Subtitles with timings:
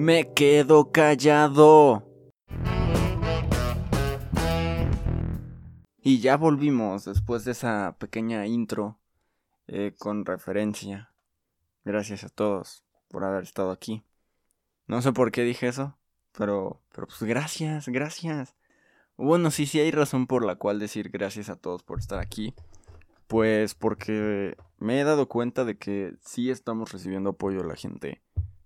[0.00, 2.06] Me quedo callado.
[6.00, 9.00] Y ya volvimos después de esa pequeña intro
[9.66, 11.10] eh, con referencia.
[11.84, 14.04] Gracias a todos por haber estado aquí.
[14.86, 15.98] No sé por qué dije eso,
[16.30, 18.54] pero, pero pues gracias, gracias.
[19.16, 22.54] Bueno, sí, sí hay razón por la cual decir gracias a todos por estar aquí.
[23.26, 28.22] Pues porque me he dado cuenta de que sí estamos recibiendo apoyo de la gente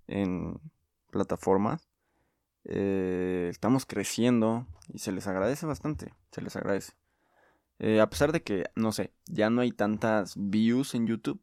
[0.09, 0.61] en
[1.13, 1.89] plataformas.
[2.65, 6.95] Eh, estamos creciendo y se les agradece bastante, se les agradece.
[7.79, 11.41] Eh, a pesar de que, no sé, ya no hay tantas views en YouTube,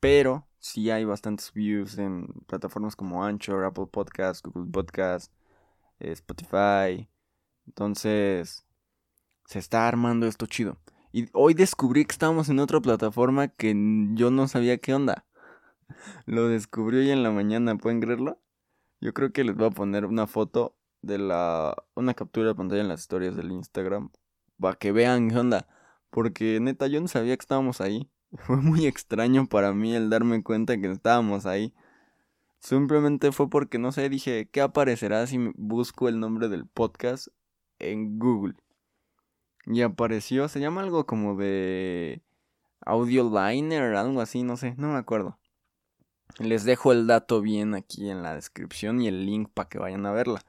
[0.00, 5.32] pero sí hay bastantes views en plataformas como Anchor, Apple Podcasts, Google Podcasts,
[6.00, 7.08] eh, Spotify.
[7.66, 8.64] Entonces,
[9.46, 10.78] se está armando esto chido.
[11.12, 13.74] Y hoy descubrí que estábamos en otra plataforma que
[14.14, 15.26] yo no sabía qué onda.
[16.26, 18.38] Lo descubrí hoy en la mañana, ¿pueden creerlo?
[19.00, 21.76] Yo creo que les voy a poner una foto de la...
[21.94, 24.10] una captura de pantalla en las historias del Instagram.
[24.58, 25.68] Para que vean qué onda.
[26.10, 28.10] Porque neta, yo no sabía que estábamos ahí.
[28.32, 31.74] Fue muy extraño para mí el darme cuenta que estábamos ahí.
[32.58, 37.28] Simplemente fue porque, no sé, dije, ¿qué aparecerá si busco el nombre del podcast
[37.78, 38.56] en Google?
[39.66, 42.22] Y apareció, se llama algo como de
[42.80, 45.38] Audio Liner, algo así, no sé, no me acuerdo.
[46.38, 50.06] Les dejo el dato bien aquí en la descripción y el link para que vayan
[50.06, 50.44] a verla.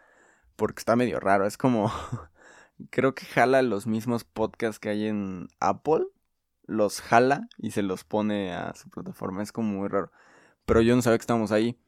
[0.55, 1.91] Porque está medio raro, es como...
[2.89, 6.05] creo que jala los mismos podcasts que hay en Apple.
[6.65, 9.41] Los jala y se los pone a su plataforma.
[9.41, 10.11] Es como muy raro.
[10.65, 11.79] Pero yo no sabía que estábamos ahí.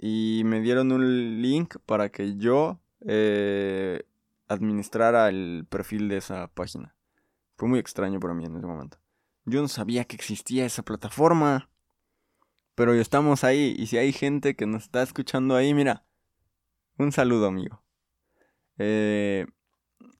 [0.00, 4.04] Y me dieron un link para que yo eh,
[4.46, 6.94] administrara el perfil de esa página.
[7.56, 8.98] Fue muy extraño para mí en ese momento.
[9.46, 11.69] Yo no sabía que existía esa plataforma.
[12.80, 16.06] Pero estamos ahí y si hay gente que nos está escuchando ahí, mira.
[16.96, 17.84] Un saludo amigo.
[18.78, 19.44] Eh,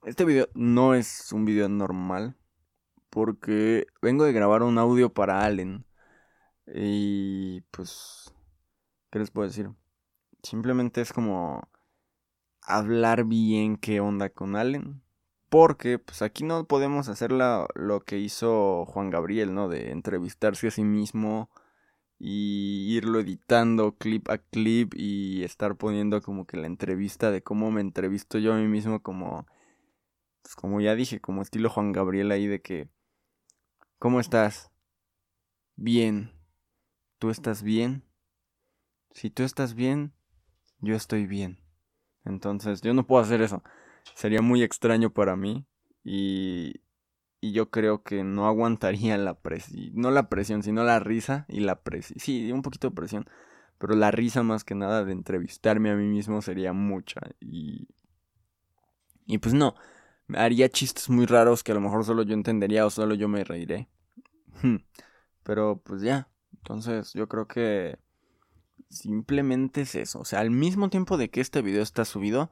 [0.03, 2.37] este video no es un video normal.
[3.09, 5.87] Porque vengo de grabar un audio para Allen.
[6.67, 8.31] Y pues...
[9.09, 9.71] ¿Qué les puedo decir?
[10.43, 11.67] Simplemente es como
[12.61, 15.01] hablar bien qué onda con Allen.
[15.49, 19.67] Porque pues aquí no podemos hacer lo que hizo Juan Gabriel, ¿no?
[19.67, 21.49] De entrevistarse a sí mismo
[22.23, 27.71] y irlo editando clip a clip y estar poniendo como que la entrevista de cómo
[27.71, 29.47] me entrevisto yo a mí mismo como
[30.43, 32.89] pues como ya dije, como estilo Juan Gabriel ahí de que
[34.01, 34.71] ¿Cómo estás?
[35.75, 36.31] Bien.
[37.19, 38.03] ¿Tú estás bien?
[39.11, 40.11] Si tú estás bien,
[40.79, 41.59] yo estoy bien.
[42.25, 43.61] Entonces, yo no puedo hacer eso.
[44.15, 45.67] Sería muy extraño para mí.
[46.03, 46.81] Y,
[47.41, 49.91] y yo creo que no aguantaría la presión.
[49.95, 52.19] No la presión, sino la risa y la presión.
[52.19, 53.29] Sí, un poquito de presión.
[53.79, 57.21] Pero la risa más que nada de entrevistarme a mí mismo sería mucha.
[57.39, 57.87] Y.
[59.25, 59.75] Y pues no.
[60.33, 63.43] Haría chistes muy raros que a lo mejor solo yo entendería o solo yo me
[63.43, 63.89] reiré.
[65.43, 66.29] Pero pues ya.
[66.53, 67.97] Entonces yo creo que
[68.91, 70.19] Simplemente es eso.
[70.19, 72.51] O sea, al mismo tiempo de que este video está subido,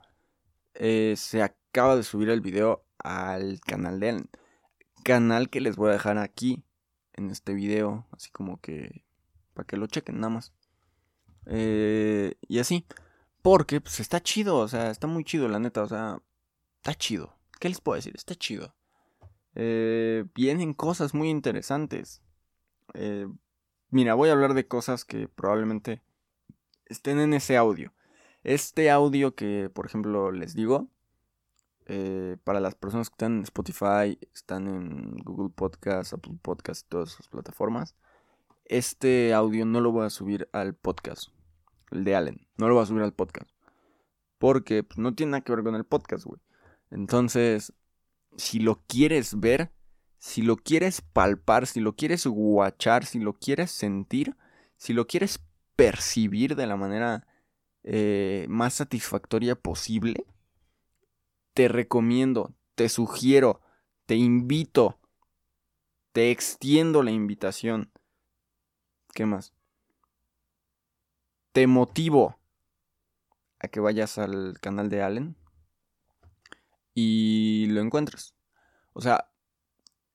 [0.73, 4.29] eh, se acaba de subir el video al canal de él.
[5.03, 6.63] Canal que les voy a dejar aquí
[7.13, 8.07] en este video.
[8.11, 9.05] Así como que
[9.53, 10.53] para que lo chequen nada más.
[11.45, 12.85] Eh, y así.
[13.41, 14.57] Porque pues está chido.
[14.57, 15.83] O sea, está muy chido la neta.
[15.83, 16.21] O sea,
[16.77, 17.35] está chido.
[17.59, 18.13] ¿Qué les puedo decir?
[18.15, 18.75] Está chido.
[19.55, 22.21] Eh, vienen cosas muy interesantes.
[23.91, 26.01] mira, voy a hablar de cosas que probablemente
[26.85, 27.93] estén en ese audio.
[28.43, 30.89] Este audio que, por ejemplo, les digo,
[31.91, 37.13] eh, para las personas que están en Spotify, están en Google Podcast, Apple Podcast, todas
[37.13, 37.95] esas plataformas,
[38.66, 41.29] este audio no lo voy a subir al podcast,
[41.89, 43.50] el de Allen, no lo voy a subir al podcast.
[44.38, 46.39] Porque pues, no tiene nada que ver con el podcast, güey.
[46.91, 47.73] Entonces,
[48.38, 49.71] si lo quieres ver,
[50.19, 54.38] si lo quieres palpar, si lo quieres guachar, si lo quieres sentir,
[54.77, 55.39] si lo quieres
[55.75, 57.25] percibir de la manera
[57.81, 60.27] eh, más satisfactoria posible,
[61.54, 63.62] te recomiendo, te sugiero,
[64.06, 65.00] te invito,
[66.12, 67.92] te extiendo la invitación.
[69.13, 69.54] ¿Qué más?
[71.51, 72.40] Te motivo
[73.60, 75.36] a que vayas al canal de Allen
[76.94, 78.36] y lo encuentres.
[78.94, 79.31] O sea,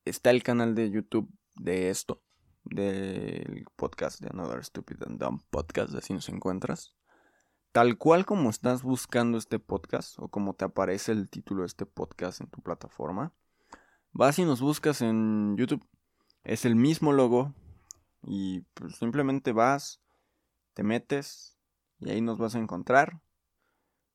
[0.04, 2.22] está el canal de YouTube de esto
[2.64, 6.94] del podcast de Another Stupid and Dumb Podcast, así nos encuentras.
[7.74, 11.86] Tal cual como estás buscando este podcast o como te aparece el título de este
[11.86, 13.32] podcast en tu plataforma,
[14.12, 15.84] vas y nos buscas en YouTube.
[16.44, 17.52] Es el mismo logo
[18.22, 20.00] y pues simplemente vas,
[20.74, 21.58] te metes
[21.98, 23.20] y ahí nos vas a encontrar.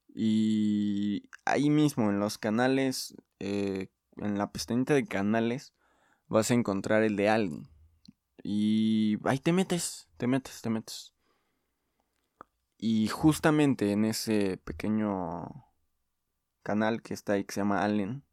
[0.08, 5.74] Y ahí mismo en los canales, eh, en la pestañita de canales,
[6.30, 7.68] vas a encontrar el de alguien.
[8.42, 11.14] Y ahí te metes, te metes, te metes.
[12.82, 15.66] Y justamente en ese pequeño
[16.64, 18.24] canal que está ahí que se llama Allen,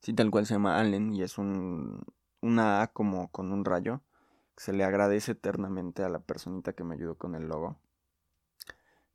[0.00, 2.04] sí, tal cual se llama Allen, y es un,
[2.40, 4.02] una A como con un rayo,
[4.56, 7.78] se le agradece eternamente a la personita que me ayudó con el logo.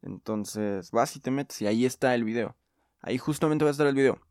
[0.02, 2.56] Entonces vas y te metes y ahí está el video.
[3.02, 4.22] Ahí justamente va a estar el video.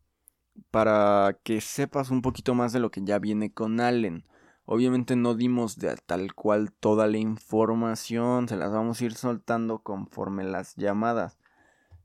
[0.71, 4.25] Para que sepas un poquito más de lo que ya viene con Allen.
[4.73, 8.47] Obviamente no dimos de tal cual toda la información.
[8.47, 11.37] Se las vamos a ir soltando conforme las llamadas.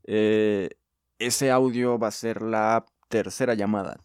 [0.03, 0.71] Eh,
[1.17, 4.01] ese audio va a ser la tercera llamada.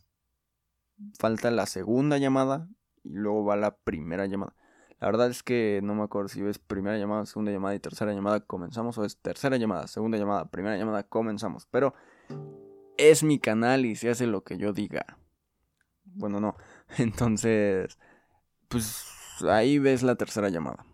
[1.18, 2.68] Falta la segunda llamada
[3.02, 4.54] y luego va la primera llamada.
[5.00, 8.12] La verdad es que no me acuerdo si es primera llamada, segunda llamada y tercera
[8.12, 11.66] llamada comenzamos o es tercera llamada, segunda llamada, primera llamada comenzamos.
[11.66, 11.94] Pero
[12.96, 15.18] es mi canal y se hace lo que yo diga.
[16.04, 16.54] Bueno, no.
[16.98, 17.98] Entonces,
[18.72, 19.04] pues
[19.48, 20.84] ahí ves la tercera llamada.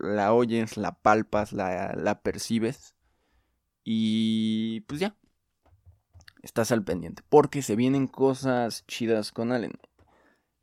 [0.00, 2.94] La oyes, la palpas, la, la percibes.
[3.82, 5.16] Y pues ya.
[6.42, 7.22] Estás al pendiente.
[7.28, 9.78] Porque se vienen cosas chidas con Allen.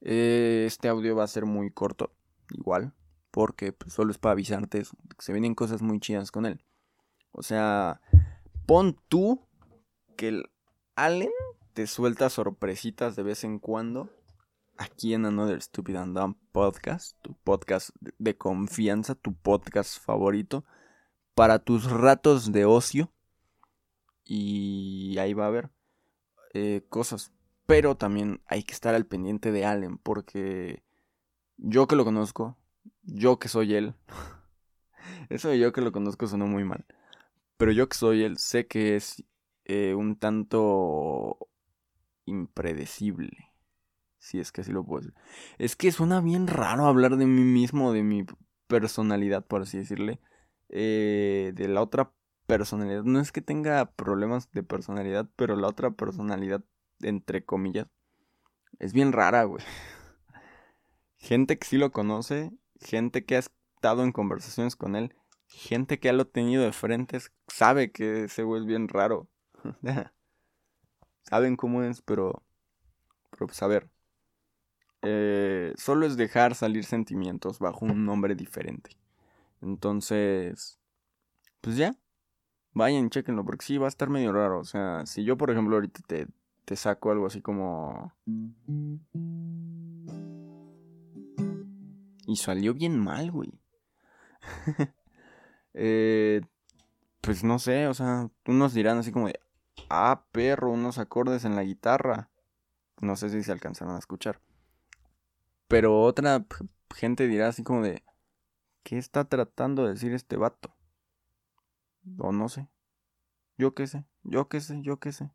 [0.01, 2.13] Este audio va a ser muy corto
[2.51, 2.93] igual,
[3.31, 4.87] porque pues, solo es para avisarte que
[5.19, 6.61] se vienen cosas muy chidas con él.
[7.31, 8.01] O sea,
[8.65, 9.47] pon tú
[10.17, 10.49] que el
[10.95, 11.31] Allen
[11.73, 14.09] te suelta sorpresitas de vez en cuando
[14.83, 20.65] aquí en Another Stupid and Dumb Podcast, tu podcast de confianza, tu podcast favorito,
[21.33, 23.11] para tus ratos de ocio.
[24.25, 25.69] Y ahí va a haber
[26.53, 27.31] eh, cosas.
[27.65, 30.83] Pero también hay que estar al pendiente de Allen, porque
[31.57, 32.57] yo que lo conozco,
[33.03, 33.95] yo que soy él,
[35.29, 36.85] eso de yo que lo conozco sonó muy mal,
[37.55, 39.23] pero yo que soy él, sé que es
[39.63, 41.37] eh, un tanto
[42.25, 43.52] impredecible.
[44.23, 45.13] Si es que así lo puedo decir.
[45.57, 48.25] Es que suena bien raro hablar de mí mismo, de mi
[48.67, 50.21] personalidad, por así decirle.
[50.69, 52.13] Eh, de la otra
[52.47, 53.03] personalidad.
[53.03, 56.63] No es que tenga problemas de personalidad, pero la otra personalidad,
[57.01, 57.87] entre comillas,
[58.79, 59.61] es bien rara, güey
[61.17, 65.13] gente que sí lo conoce, gente que ha estado en conversaciones con él,
[65.47, 67.19] gente que ha lo tenido de frente,
[67.49, 69.27] sabe que ese güey es bien raro.
[71.23, 72.41] Saben cómo es, pero,
[73.31, 73.89] pero pues a ver.
[75.03, 78.91] Eh, solo es dejar salir sentimientos bajo un nombre diferente.
[79.61, 80.79] Entonces,
[81.61, 81.95] pues ya.
[82.73, 84.59] Vayan, chequenlo, porque sí va a estar medio raro.
[84.59, 86.27] O sea, si yo, por ejemplo, ahorita te,
[86.65, 88.13] te saco algo así como...
[92.25, 93.53] Y salió bien mal, güey.
[95.73, 96.41] eh,
[97.21, 99.39] pues no sé, o sea, unos dirán así como de,
[99.89, 102.29] ah, perro, unos acordes en la guitarra.
[103.01, 104.39] No sé si se alcanzaron a escuchar.
[105.73, 106.45] Pero otra
[106.93, 108.03] gente dirá así como de,
[108.83, 110.71] ¿qué está tratando de decir este vato?
[112.19, 112.69] O no sé.
[113.57, 115.31] Yo qué sé, yo qué sé, yo qué sé.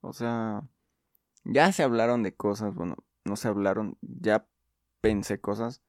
[0.00, 0.68] O sea,
[1.44, 4.48] ya se hablaron de cosas, bueno, no se hablaron, ya
[5.00, 5.80] pensé cosas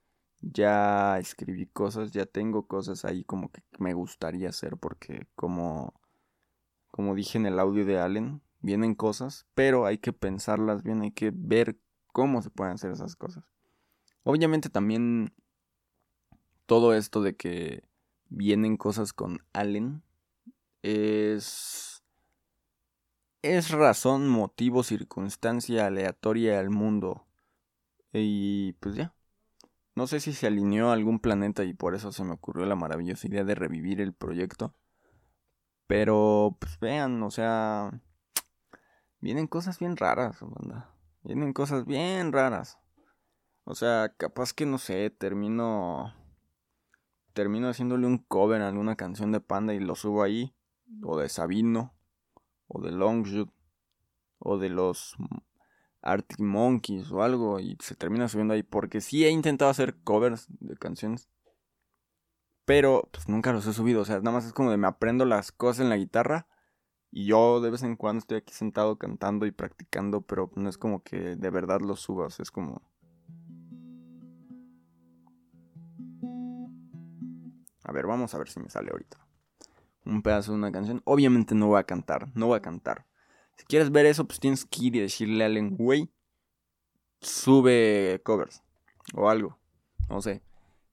[0.41, 5.99] ya escribí cosas, ya tengo cosas ahí como que me gustaría hacer porque como
[6.91, 11.11] como dije en el audio de Allen, vienen cosas, pero hay que pensarlas bien, hay
[11.11, 11.79] que ver
[12.17, 13.43] cómo se pueden hacer esas cosas.
[14.29, 15.31] Obviamente también
[16.65, 17.85] todo esto de que
[18.27, 20.03] vienen cosas con Allen
[20.81, 22.03] es
[23.41, 27.25] es razón, motivo, circunstancia aleatoria al mundo.
[28.11, 29.13] Y pues ya,
[29.95, 32.75] no sé si se alineó a algún planeta y por eso se me ocurrió la
[32.75, 34.75] maravillosa idea de revivir el proyecto.
[35.87, 38.01] Pero, pues vean, o sea,
[39.21, 40.93] vienen cosas bien raras, banda.
[41.23, 42.77] Vienen cosas bien raras.
[43.69, 46.13] O sea, capaz que no sé, termino
[47.33, 50.55] termino haciéndole un cover a alguna canción de Panda y lo subo ahí,
[51.03, 51.93] o de Sabino,
[52.67, 53.49] o de Longshot,
[54.39, 55.17] o de los
[56.01, 60.47] Arctic Monkeys o algo y se termina subiendo ahí porque sí he intentado hacer covers
[60.61, 61.27] de canciones
[62.63, 65.25] pero pues nunca los he subido, o sea, nada más es como de me aprendo
[65.25, 66.47] las cosas en la guitarra
[67.11, 70.77] y yo de vez en cuando estoy aquí sentado cantando y practicando, pero no es
[70.77, 72.81] como que de verdad los subas, es como
[77.87, 79.17] A ver, vamos a ver si me sale ahorita.
[80.05, 81.01] Un pedazo de una canción.
[81.05, 83.05] Obviamente no voy a cantar, no voy a cantar.
[83.55, 86.11] Si quieres ver eso, pues tienes que ir y decirle a Allen, güey,
[87.21, 88.61] sube covers
[89.13, 89.57] o algo.
[90.09, 90.41] No sé.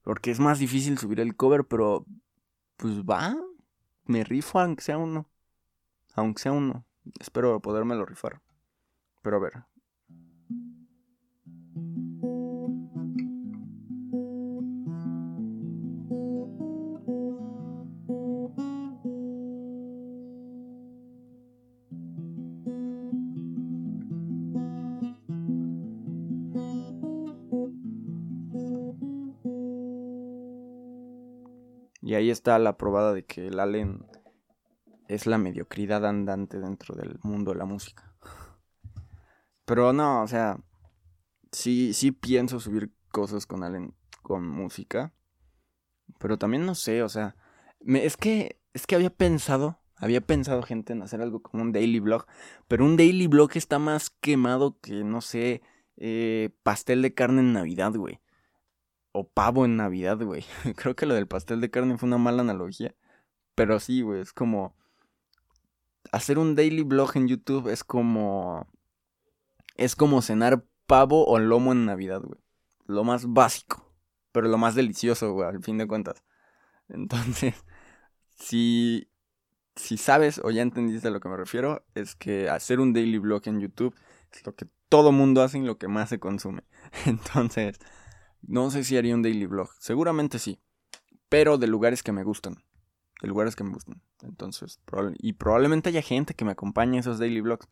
[0.03, 2.07] Porque es más difícil subir el cover, pero
[2.77, 3.37] pues va.
[4.05, 5.29] me rifo aunque sea uno.
[6.15, 6.85] Aunque sea uno.
[7.19, 8.41] Espero podérmelo rifar.
[9.21, 9.65] Pero a ver.
[32.35, 34.07] Está la probada de que el Allen
[35.09, 38.15] es la mediocridad andante dentro del mundo de la música.
[39.65, 40.59] Pero no, o sea,
[41.53, 45.15] sí, sí pienso subir cosas con Allen con música.
[46.19, 47.37] Pero también no sé, o sea,
[47.87, 52.01] es que es que había pensado, había pensado gente en hacer algo como un daily
[52.01, 52.27] blog,
[52.69, 55.63] pero un daily blog está más quemado que no sé,
[55.97, 58.21] eh, pastel de carne en Navidad, güey
[59.15, 60.45] o pavo en Navidad, güey.
[60.77, 62.95] Creo que lo del pastel de carne fue una mala analogía.
[63.55, 64.77] Pero sí, güey, es como...
[66.11, 68.67] Hacer un daily blog en YouTube es como...
[69.77, 72.41] Es como cenar pavo o lomo en Navidad, güey.
[72.87, 73.89] Lo más básico.
[74.33, 76.25] Pero lo más delicioso, güey, al fin de cuentas.
[76.89, 77.55] Entonces,
[78.37, 79.09] si...
[79.77, 83.19] Si sabes o ya entendiste a lo que me refiero, es que hacer un daily
[83.19, 83.95] blog en YouTube
[84.33, 86.63] es lo que todo mundo hace y lo que más se consume.
[87.07, 87.79] Entonces,
[88.47, 89.71] no sé si haría un daily vlog.
[89.79, 90.61] Seguramente sí.
[91.29, 92.63] Pero de lugares que me gustan.
[93.21, 94.03] De lugares que me gustan.
[94.23, 94.81] Entonces,
[95.19, 97.69] y probablemente haya gente que me acompañe en esos daily vlogs.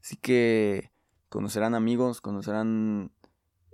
[0.00, 0.92] Así que
[1.28, 3.12] conocerán amigos, conocerán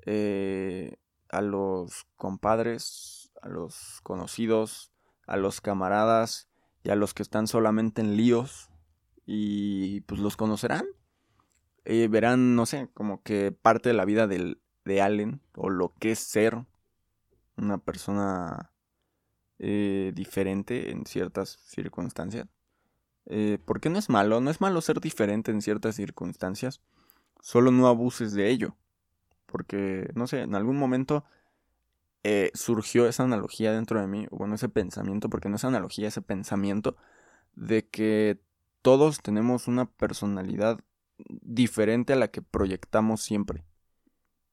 [0.06, 0.96] eh,
[1.28, 4.92] a los compadres, a los conocidos,
[5.26, 6.48] a los camaradas
[6.82, 8.70] y a los que están solamente en líos.
[9.26, 10.86] Y pues los conocerán.
[11.84, 15.94] Eh, verán, no sé, como que parte de la vida del, de Allen o lo
[16.00, 16.66] que es ser
[17.56, 18.72] una persona
[19.60, 22.48] eh, diferente en ciertas circunstancias.
[23.26, 26.80] Eh, porque no es malo, no es malo ser diferente en ciertas circunstancias,
[27.40, 28.74] solo no abuses de ello.
[29.46, 31.24] Porque, no sé, en algún momento
[32.24, 36.22] eh, surgió esa analogía dentro de mí, bueno, ese pensamiento, porque no es analogía, ese
[36.22, 36.96] pensamiento
[37.54, 38.40] de que
[38.82, 40.80] todos tenemos una personalidad
[41.28, 43.64] diferente a la que proyectamos siempre.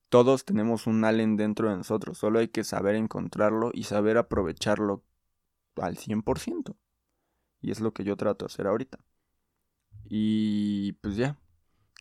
[0.09, 5.03] Todos tenemos un Allen dentro de nosotros, solo hay que saber encontrarlo y saber aprovecharlo
[5.75, 6.75] al 100%.
[7.61, 8.99] Y es lo que yo trato de hacer ahorita.
[10.05, 11.37] Y pues ya,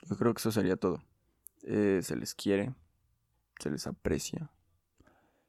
[0.08, 1.02] yo creo que eso sería todo.
[1.62, 2.74] Eh, se les quiere,
[3.58, 4.50] se les aprecia.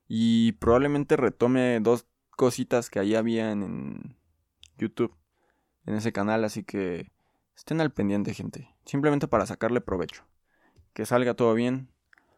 [0.07, 4.17] Y probablemente retome dos cositas que ahí habían en
[4.77, 5.13] YouTube,
[5.85, 7.11] en ese canal, así que
[7.55, 10.25] estén al pendiente gente, simplemente para sacarle provecho.
[10.93, 11.89] Que salga todo bien,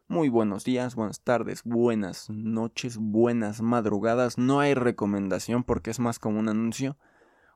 [0.10, 4.40] muy buenos días, buenas tardes, buenas noches, buenas madrugadas.
[4.40, 6.98] No hay recomendación porque es más como un anuncio.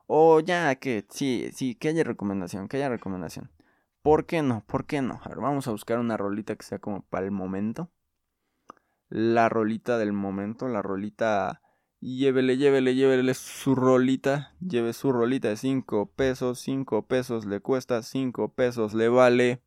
[0.06, 3.50] O ya que, sí, sí, que haya recomendación, que haya recomendación.
[4.02, 4.64] ¿Por qué no?
[4.66, 5.20] ¿Por qué no?
[5.24, 7.90] A ver, vamos a buscar una rolita que sea como para el momento.
[9.08, 11.60] La rolita del momento, la rolita...
[12.00, 14.54] Llévele, llévele, llévele su rolita.
[14.60, 16.60] Lleve su rolita de 5 pesos.
[16.60, 19.62] 5 pesos le cuesta, 5 pesos le vale.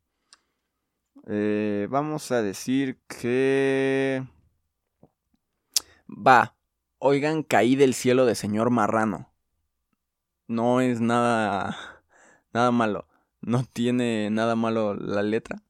[1.30, 4.24] Eh, vamos a decir que...
[6.08, 6.56] Va.
[6.98, 9.30] Oigan, caí del cielo de señor marrano.
[10.46, 11.76] No es nada...
[12.54, 13.06] Nada malo.
[13.42, 15.62] No tiene nada malo la letra.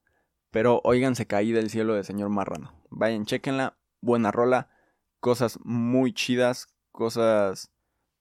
[0.52, 0.80] Pero
[1.14, 2.72] se caí del cielo de señor marrano.
[2.90, 3.76] Vayan, chequenla.
[4.00, 4.70] Buena rola.
[5.18, 6.68] Cosas muy chidas.
[6.92, 7.72] Cosas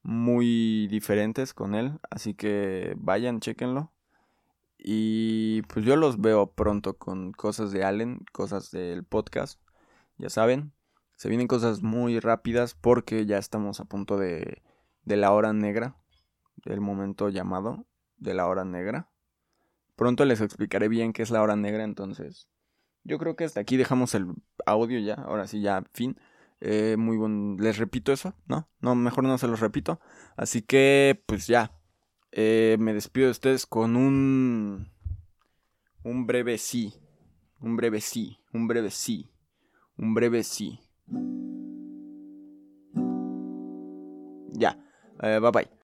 [0.02, 2.00] muy diferentes con él.
[2.10, 3.92] Así que vayan, chequenlo.
[4.78, 9.62] Y pues yo los veo pronto con cosas de Allen, cosas del podcast.
[10.18, 10.74] Ya saben,
[11.16, 14.62] se vienen cosas muy rápidas porque ya estamos a punto de,
[15.04, 15.96] de la hora negra,
[16.66, 17.86] del momento llamado
[18.18, 19.10] de la hora negra.
[19.96, 22.48] Pronto les explicaré bien qué es la hora negra, entonces
[23.04, 24.28] yo creo que hasta aquí dejamos el
[24.66, 26.20] audio ya, ahora sí ya fin.
[26.60, 28.68] Eh, muy buen, les repito eso, ¿no?
[28.82, 30.00] No, mejor no se los repito.
[30.36, 31.77] Así que pues ya,
[32.40, 34.92] eh, me despido de ustedes con un.
[36.04, 36.94] Un breve sí.
[37.60, 38.38] Un breve sí.
[38.54, 39.32] Un breve sí.
[39.98, 40.80] Un breve sí.
[44.52, 44.78] Ya.
[45.24, 45.77] Eh, bye bye.